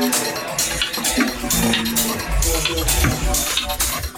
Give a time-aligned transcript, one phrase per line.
[0.00, 0.14] Thank
[4.12, 4.17] you.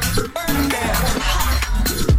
[0.00, 2.11] burn down.